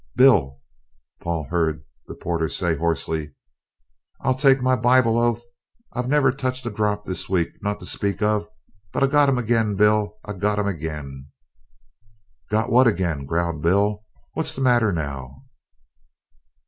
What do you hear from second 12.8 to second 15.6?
agin?" growled Bill. "What's the matter now?"